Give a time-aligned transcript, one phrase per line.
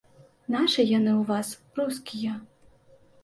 [0.53, 1.47] Нашы яны ў вас,
[1.81, 2.33] рускія.